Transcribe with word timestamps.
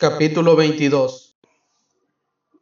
Capítulo 0.00 0.56
22 0.56 1.36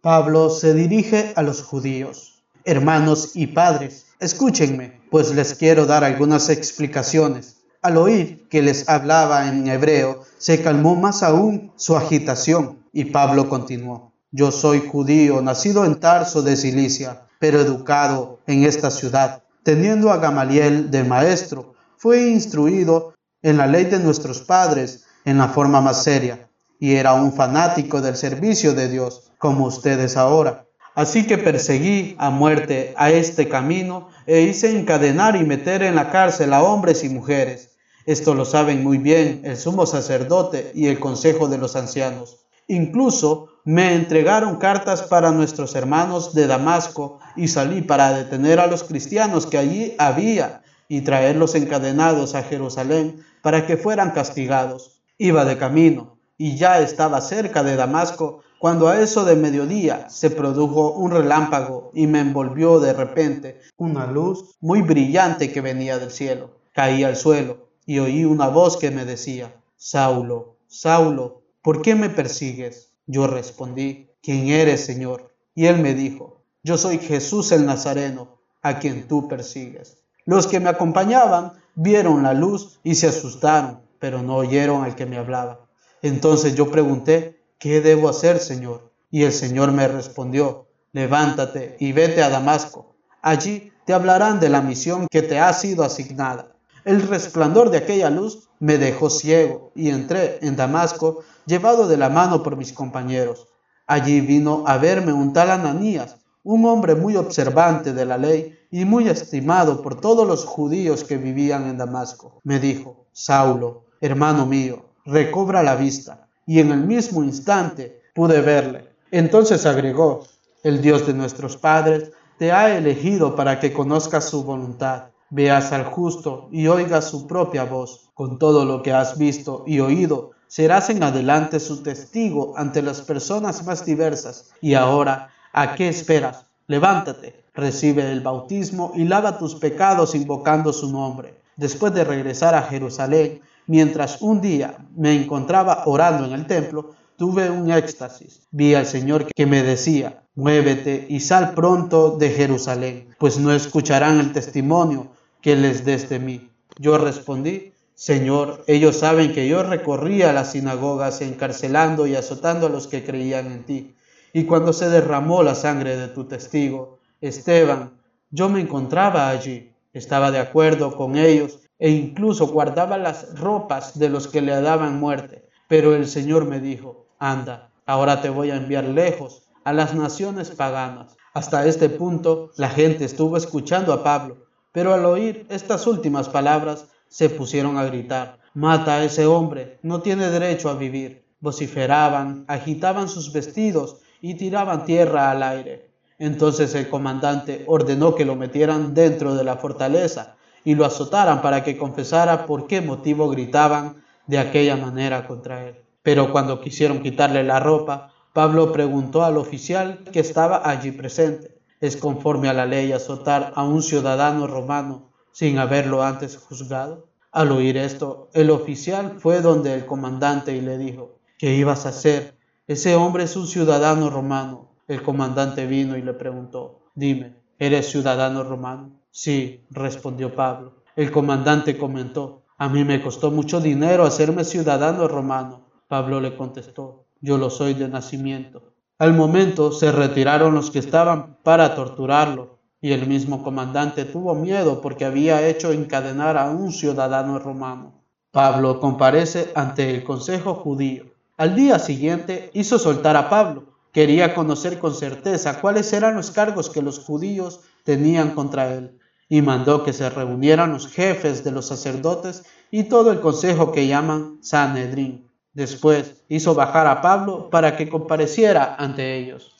Pablo 0.00 0.50
se 0.50 0.74
dirige 0.74 1.34
a 1.36 1.42
los 1.42 1.62
judíos. 1.62 2.42
Hermanos 2.64 3.36
y 3.36 3.46
padres, 3.46 4.06
escúchenme, 4.18 5.00
pues 5.08 5.32
les 5.32 5.54
quiero 5.54 5.86
dar 5.86 6.02
algunas 6.02 6.48
explicaciones. 6.48 7.58
Al 7.80 7.96
oír 7.96 8.48
que 8.48 8.60
les 8.60 8.88
hablaba 8.88 9.46
en 9.46 9.68
hebreo, 9.68 10.24
se 10.36 10.60
calmó 10.62 10.96
más 10.96 11.22
aún 11.22 11.70
su 11.76 11.96
agitación 11.96 12.84
y 12.92 13.04
Pablo 13.04 13.48
continuó. 13.48 14.12
Yo 14.32 14.50
soy 14.50 14.80
judío, 14.80 15.40
nacido 15.40 15.84
en 15.84 16.00
Tarso 16.00 16.42
de 16.42 16.56
Cilicia, 16.56 17.22
pero 17.38 17.60
educado 17.60 18.40
en 18.48 18.64
esta 18.64 18.90
ciudad. 18.90 19.44
Teniendo 19.62 20.10
a 20.10 20.16
Gamaliel 20.16 20.90
de 20.90 21.04
maestro, 21.04 21.74
fue 21.98 22.30
instruido 22.30 23.14
en 23.42 23.58
la 23.58 23.68
ley 23.68 23.84
de 23.84 24.00
nuestros 24.00 24.40
padres 24.40 25.04
en 25.24 25.38
la 25.38 25.46
forma 25.46 25.80
más 25.80 26.02
seria 26.02 26.47
y 26.78 26.94
era 26.94 27.14
un 27.14 27.32
fanático 27.32 28.00
del 28.00 28.16
servicio 28.16 28.74
de 28.74 28.88
Dios, 28.88 29.30
como 29.38 29.66
ustedes 29.66 30.16
ahora. 30.16 30.66
Así 30.94 31.26
que 31.26 31.38
perseguí 31.38 32.16
a 32.18 32.30
muerte 32.30 32.92
a 32.96 33.10
este 33.10 33.48
camino 33.48 34.08
e 34.26 34.42
hice 34.42 34.76
encadenar 34.76 35.36
y 35.36 35.44
meter 35.44 35.82
en 35.82 35.94
la 35.94 36.10
cárcel 36.10 36.52
a 36.52 36.62
hombres 36.62 37.04
y 37.04 37.08
mujeres. 37.08 37.76
Esto 38.04 38.34
lo 38.34 38.44
saben 38.44 38.82
muy 38.82 38.98
bien 38.98 39.42
el 39.44 39.56
sumo 39.56 39.86
sacerdote 39.86 40.72
y 40.74 40.86
el 40.86 40.98
consejo 40.98 41.46
de 41.46 41.58
los 41.58 41.76
ancianos. 41.76 42.38
Incluso 42.66 43.48
me 43.64 43.94
entregaron 43.94 44.56
cartas 44.56 45.02
para 45.02 45.30
nuestros 45.30 45.74
hermanos 45.74 46.34
de 46.34 46.46
Damasco 46.46 47.20
y 47.36 47.48
salí 47.48 47.82
para 47.82 48.12
detener 48.12 48.60
a 48.60 48.66
los 48.66 48.82
cristianos 48.82 49.46
que 49.46 49.58
allí 49.58 49.94
había 49.98 50.62
y 50.88 51.02
traerlos 51.02 51.54
encadenados 51.54 52.34
a 52.34 52.42
Jerusalén 52.42 53.24
para 53.42 53.66
que 53.66 53.76
fueran 53.76 54.10
castigados. 54.10 55.00
Iba 55.16 55.44
de 55.44 55.58
camino 55.58 56.17
y 56.38 56.56
ya 56.56 56.80
estaba 56.80 57.20
cerca 57.20 57.62
de 57.64 57.76
Damasco 57.76 58.42
cuando 58.58 58.88
a 58.88 59.00
eso 59.00 59.24
de 59.24 59.36
mediodía 59.36 60.08
se 60.08 60.30
produjo 60.30 60.92
un 60.92 61.10
relámpago 61.10 61.90
y 61.94 62.06
me 62.06 62.20
envolvió 62.20 62.80
de 62.80 62.92
repente 62.92 63.60
una 63.76 64.06
luz 64.06 64.56
muy 64.60 64.82
brillante 64.82 65.52
que 65.52 65.60
venía 65.60 65.98
del 65.98 66.10
cielo. 66.10 66.50
Caí 66.72 67.04
al 67.04 67.16
suelo 67.16 67.68
y 67.84 67.98
oí 67.98 68.24
una 68.24 68.48
voz 68.48 68.76
que 68.76 68.90
me 68.90 69.04
decía, 69.04 69.54
Saulo, 69.76 70.56
Saulo, 70.68 71.42
¿por 71.62 71.82
qué 71.82 71.94
me 71.94 72.08
persigues? 72.08 72.92
Yo 73.06 73.26
respondí, 73.26 74.10
¿quién 74.22 74.48
eres, 74.48 74.84
Señor? 74.84 75.34
Y 75.54 75.66
él 75.66 75.78
me 75.80 75.94
dijo, 75.94 76.42
yo 76.62 76.76
soy 76.76 76.98
Jesús 76.98 77.52
el 77.52 77.66
Nazareno, 77.66 78.38
a 78.62 78.78
quien 78.78 79.08
tú 79.08 79.28
persigues. 79.28 79.98
Los 80.24 80.46
que 80.46 80.60
me 80.60 80.68
acompañaban 80.68 81.52
vieron 81.74 82.22
la 82.22 82.34
luz 82.34 82.80
y 82.82 82.96
se 82.96 83.06
asustaron, 83.06 83.80
pero 83.98 84.22
no 84.22 84.36
oyeron 84.36 84.84
al 84.84 84.94
que 84.94 85.06
me 85.06 85.16
hablaba. 85.16 85.67
Entonces 86.02 86.54
yo 86.54 86.70
pregunté, 86.70 87.42
¿qué 87.58 87.80
debo 87.80 88.08
hacer, 88.08 88.38
Señor? 88.38 88.92
Y 89.10 89.24
el 89.24 89.32
Señor 89.32 89.72
me 89.72 89.88
respondió, 89.88 90.66
levántate 90.92 91.76
y 91.80 91.92
vete 91.92 92.22
a 92.22 92.28
Damasco. 92.28 92.94
Allí 93.22 93.72
te 93.84 93.94
hablarán 93.94 94.38
de 94.38 94.48
la 94.48 94.60
misión 94.60 95.06
que 95.10 95.22
te 95.22 95.40
ha 95.40 95.52
sido 95.52 95.82
asignada. 95.82 96.52
El 96.84 97.02
resplandor 97.02 97.70
de 97.70 97.78
aquella 97.78 98.10
luz 98.10 98.48
me 98.60 98.78
dejó 98.78 99.10
ciego 99.10 99.72
y 99.74 99.90
entré 99.90 100.38
en 100.42 100.56
Damasco 100.56 101.22
llevado 101.46 101.88
de 101.88 101.96
la 101.96 102.08
mano 102.08 102.42
por 102.42 102.56
mis 102.56 102.72
compañeros. 102.72 103.48
Allí 103.86 104.20
vino 104.20 104.64
a 104.66 104.78
verme 104.78 105.12
un 105.12 105.32
tal 105.32 105.50
Ananías, 105.50 106.16
un 106.42 106.64
hombre 106.66 106.94
muy 106.94 107.16
observante 107.16 107.92
de 107.92 108.04
la 108.04 108.18
ley 108.18 108.58
y 108.70 108.84
muy 108.84 109.08
estimado 109.08 109.82
por 109.82 110.00
todos 110.00 110.26
los 110.26 110.44
judíos 110.44 111.04
que 111.04 111.16
vivían 111.16 111.68
en 111.68 111.78
Damasco. 111.78 112.40
Me 112.44 112.60
dijo, 112.60 113.06
Saulo, 113.12 113.86
hermano 114.00 114.46
mío, 114.46 114.87
recobra 115.08 115.62
la 115.62 115.74
vista, 115.74 116.28
y 116.46 116.60
en 116.60 116.70
el 116.70 116.84
mismo 116.84 117.24
instante 117.24 118.02
pude 118.14 118.40
verle. 118.40 118.88
Entonces 119.10 119.64
agregó, 119.64 120.26
el 120.62 120.82
Dios 120.82 121.06
de 121.06 121.14
nuestros 121.14 121.56
padres 121.56 122.12
te 122.38 122.52
ha 122.52 122.76
elegido 122.76 123.34
para 123.34 123.58
que 123.58 123.72
conozcas 123.72 124.28
su 124.28 124.44
voluntad, 124.44 125.04
veas 125.30 125.72
al 125.72 125.84
justo 125.84 126.48
y 126.52 126.66
oigas 126.68 127.06
su 127.08 127.26
propia 127.26 127.64
voz. 127.64 128.10
Con 128.14 128.38
todo 128.38 128.64
lo 128.64 128.82
que 128.82 128.92
has 128.92 129.16
visto 129.16 129.64
y 129.66 129.80
oído, 129.80 130.32
serás 130.46 130.90
en 130.90 131.02
adelante 131.02 131.60
su 131.60 131.82
testigo 131.82 132.54
ante 132.56 132.82
las 132.82 133.00
personas 133.00 133.64
más 133.64 133.84
diversas. 133.84 134.50
Y 134.60 134.74
ahora, 134.74 135.30
¿a 135.52 135.74
qué 135.74 135.88
esperas? 135.88 136.46
Levántate, 136.66 137.44
recibe 137.54 138.10
el 138.10 138.20
bautismo 138.20 138.92
y 138.94 139.04
lava 139.04 139.38
tus 139.38 139.54
pecados 139.54 140.14
invocando 140.14 140.72
su 140.72 140.90
nombre. 140.90 141.38
Después 141.58 141.92
de 141.92 142.04
regresar 142.04 142.54
a 142.54 142.62
Jerusalén, 142.62 143.42
Mientras 143.68 144.22
un 144.22 144.40
día 144.40 144.78
me 144.96 145.14
encontraba 145.14 145.82
orando 145.84 146.24
en 146.24 146.32
el 146.32 146.46
templo, 146.46 146.94
tuve 147.18 147.50
un 147.50 147.70
éxtasis. 147.70 148.40
Vi 148.50 148.74
al 148.74 148.86
Señor 148.86 149.26
que 149.26 149.44
me 149.44 149.62
decía, 149.62 150.22
muévete 150.34 151.04
y 151.10 151.20
sal 151.20 151.52
pronto 151.52 152.16
de 152.16 152.30
Jerusalén, 152.30 153.14
pues 153.18 153.38
no 153.38 153.52
escucharán 153.52 154.20
el 154.20 154.32
testimonio 154.32 155.08
que 155.42 155.54
les 155.54 155.84
des 155.84 156.08
de 156.08 156.18
mí. 156.18 156.50
Yo 156.78 156.96
respondí, 156.96 157.74
Señor, 157.94 158.64
ellos 158.66 158.96
saben 158.96 159.34
que 159.34 159.46
yo 159.46 159.62
recorría 159.62 160.32
las 160.32 160.52
sinagogas 160.52 161.20
encarcelando 161.20 162.06
y 162.06 162.16
azotando 162.16 162.68
a 162.68 162.70
los 162.70 162.86
que 162.86 163.04
creían 163.04 163.52
en 163.52 163.64
ti. 163.64 163.94
Y 164.32 164.44
cuando 164.44 164.72
se 164.72 164.88
derramó 164.88 165.42
la 165.42 165.54
sangre 165.54 165.98
de 165.98 166.08
tu 166.08 166.24
testigo, 166.24 167.00
Esteban, 167.20 168.00
yo 168.30 168.48
me 168.48 168.62
encontraba 168.62 169.28
allí, 169.28 169.74
estaba 169.92 170.30
de 170.30 170.38
acuerdo 170.38 170.96
con 170.96 171.16
ellos 171.16 171.60
e 171.78 171.90
incluso 171.90 172.48
guardaba 172.48 172.98
las 172.98 173.38
ropas 173.38 173.98
de 173.98 174.08
los 174.08 174.26
que 174.26 174.42
le 174.42 174.60
daban 174.60 174.98
muerte. 174.98 175.48
Pero 175.68 175.94
el 175.94 176.08
Señor 176.08 176.44
me 176.44 176.60
dijo, 176.60 177.06
anda, 177.18 177.70
ahora 177.86 178.20
te 178.20 178.30
voy 178.30 178.50
a 178.50 178.56
enviar 178.56 178.84
lejos, 178.84 179.48
a 179.64 179.72
las 179.72 179.94
naciones 179.94 180.50
paganas. 180.50 181.16
Hasta 181.34 181.66
este 181.66 181.88
punto 181.88 182.50
la 182.56 182.70
gente 182.70 183.04
estuvo 183.04 183.36
escuchando 183.36 183.92
a 183.92 184.02
Pablo, 184.02 184.46
pero 184.72 184.94
al 184.94 185.04
oír 185.04 185.46
estas 185.50 185.86
últimas 185.86 186.28
palabras 186.28 186.86
se 187.08 187.28
pusieron 187.28 187.76
a 187.76 187.84
gritar, 187.84 188.38
mata 188.54 188.94
a 188.94 189.04
ese 189.04 189.26
hombre, 189.26 189.78
no 189.82 190.00
tiene 190.00 190.30
derecho 190.30 190.68
a 190.70 190.74
vivir. 190.74 191.24
Vociferaban, 191.40 192.44
agitaban 192.48 193.08
sus 193.08 193.32
vestidos 193.32 193.98
y 194.20 194.34
tiraban 194.34 194.84
tierra 194.84 195.30
al 195.30 195.42
aire. 195.42 195.90
Entonces 196.18 196.74
el 196.74 196.88
comandante 196.88 197.64
ordenó 197.66 198.14
que 198.14 198.24
lo 198.24 198.34
metieran 198.34 198.92
dentro 198.94 199.34
de 199.34 199.44
la 199.44 199.56
fortaleza 199.56 200.36
y 200.64 200.74
lo 200.74 200.84
azotaran 200.84 201.40
para 201.42 201.62
que 201.62 201.78
confesara 201.78 202.44
por 202.44 202.66
qué 202.66 202.80
motivo 202.80 203.28
gritaban 203.28 204.02
de 204.26 204.38
aquella 204.38 204.76
manera 204.76 205.26
contra 205.26 205.66
él. 205.66 205.76
Pero 206.02 206.32
cuando 206.32 206.60
quisieron 206.60 207.02
quitarle 207.02 207.44
la 207.44 207.60
ropa, 207.60 208.12
Pablo 208.32 208.72
preguntó 208.72 209.24
al 209.24 209.36
oficial 209.36 210.04
que 210.12 210.20
estaba 210.20 210.68
allí 210.68 210.92
presente, 210.92 211.58
¿es 211.80 211.96
conforme 211.96 212.48
a 212.48 212.52
la 212.52 212.66
ley 212.66 212.92
azotar 212.92 213.52
a 213.54 213.64
un 213.64 213.82
ciudadano 213.82 214.46
romano 214.46 215.10
sin 215.32 215.58
haberlo 215.58 216.02
antes 216.02 216.36
juzgado? 216.36 217.08
Al 217.30 217.52
oír 217.52 217.76
esto, 217.76 218.28
el 218.32 218.50
oficial 218.50 219.16
fue 219.18 219.40
donde 219.40 219.74
el 219.74 219.86
comandante 219.86 220.56
y 220.56 220.60
le 220.60 220.78
dijo, 220.78 221.18
¿qué 221.38 221.54
ibas 221.54 221.86
a 221.86 221.90
hacer? 221.90 222.36
Ese 222.66 222.96
hombre 222.96 223.24
es 223.24 223.36
un 223.36 223.46
ciudadano 223.46 224.10
romano. 224.10 224.70
El 224.88 225.02
comandante 225.02 225.66
vino 225.66 225.98
y 225.98 226.02
le 226.02 226.14
preguntó, 226.14 226.90
dime, 226.94 227.36
¿eres 227.58 227.90
ciudadano 227.90 228.42
romano? 228.42 229.02
Sí, 229.10 229.66
respondió 229.70 230.34
Pablo. 230.34 230.82
El 230.96 231.10
comandante 231.10 231.76
comentó, 231.76 232.44
a 232.56 232.70
mí 232.70 232.84
me 232.84 233.02
costó 233.02 233.30
mucho 233.30 233.60
dinero 233.60 234.04
hacerme 234.04 234.44
ciudadano 234.44 235.06
romano. 235.06 235.66
Pablo 235.88 236.22
le 236.22 236.34
contestó, 236.34 237.04
yo 237.20 237.36
lo 237.36 237.50
soy 237.50 237.74
de 237.74 237.86
nacimiento. 237.86 238.72
Al 238.98 239.12
momento 239.12 239.72
se 239.72 239.92
retiraron 239.92 240.54
los 240.54 240.70
que 240.70 240.78
estaban 240.78 241.36
para 241.42 241.74
torturarlo, 241.74 242.58
y 242.80 242.92
el 242.92 243.06
mismo 243.06 243.42
comandante 243.42 244.06
tuvo 244.06 244.34
miedo 244.34 244.80
porque 244.80 245.04
había 245.04 245.46
hecho 245.46 245.70
encadenar 245.70 246.38
a 246.38 246.48
un 246.48 246.72
ciudadano 246.72 247.38
romano. 247.38 248.02
Pablo 248.30 248.80
comparece 248.80 249.52
ante 249.54 249.94
el 249.94 250.02
Consejo 250.02 250.54
judío. 250.54 251.04
Al 251.36 251.54
día 251.54 251.78
siguiente 251.78 252.50
hizo 252.54 252.78
soltar 252.78 253.16
a 253.16 253.28
Pablo. 253.28 253.77
Quería 253.92 254.34
conocer 254.34 254.78
con 254.78 254.94
certeza 254.94 255.60
cuáles 255.60 255.92
eran 255.92 256.14
los 256.14 256.30
cargos 256.30 256.70
que 256.70 256.82
los 256.82 256.98
judíos 256.98 257.60
tenían 257.84 258.34
contra 258.34 258.74
él 258.74 258.98
y 259.28 259.42
mandó 259.42 259.84
que 259.84 259.92
se 259.92 260.08
reunieran 260.08 260.72
los 260.72 260.88
jefes 260.88 261.44
de 261.44 261.52
los 261.52 261.66
sacerdotes 261.66 262.44
y 262.70 262.84
todo 262.84 263.12
el 263.12 263.20
consejo 263.20 263.72
que 263.72 263.86
llaman 263.86 264.38
Sanedrín. 264.42 265.28
Después 265.52 266.22
hizo 266.28 266.54
bajar 266.54 266.86
a 266.86 267.00
Pablo 267.00 267.50
para 267.50 267.76
que 267.76 267.88
compareciera 267.88 268.76
ante 268.78 269.16
ellos. 269.16 269.57